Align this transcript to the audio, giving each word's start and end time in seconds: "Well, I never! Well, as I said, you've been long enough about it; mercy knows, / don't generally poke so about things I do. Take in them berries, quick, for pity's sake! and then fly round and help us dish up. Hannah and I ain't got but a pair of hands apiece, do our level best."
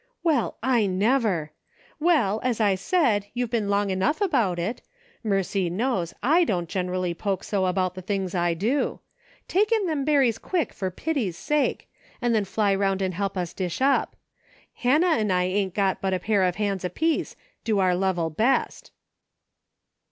"Well, 0.23 0.57
I 0.63 0.87
never! 0.87 1.51
Well, 1.99 2.39
as 2.43 2.59
I 2.59 2.73
said, 2.73 3.27
you've 3.35 3.51
been 3.51 3.69
long 3.69 3.91
enough 3.91 4.19
about 4.19 4.57
it; 4.57 4.81
mercy 5.23 5.69
knows, 5.69 6.11
/ 6.33 6.45
don't 6.47 6.67
generally 6.67 7.13
poke 7.13 7.43
so 7.43 7.67
about 7.67 8.03
things 8.07 8.33
I 8.33 8.55
do. 8.55 8.99
Take 9.47 9.71
in 9.71 9.85
them 9.85 10.03
berries, 10.03 10.39
quick, 10.39 10.73
for 10.73 10.89
pity's 10.89 11.37
sake! 11.37 11.87
and 12.19 12.33
then 12.33 12.45
fly 12.45 12.73
round 12.73 13.03
and 13.03 13.13
help 13.13 13.37
us 13.37 13.53
dish 13.53 13.79
up. 13.79 14.15
Hannah 14.73 15.05
and 15.19 15.31
I 15.31 15.43
ain't 15.43 15.75
got 15.75 16.01
but 16.01 16.15
a 16.15 16.19
pair 16.19 16.45
of 16.45 16.55
hands 16.55 16.83
apiece, 16.83 17.35
do 17.63 17.77
our 17.77 17.93
level 17.95 18.31
best." 18.31 18.89